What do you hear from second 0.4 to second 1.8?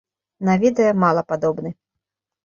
На відэа мала падобны.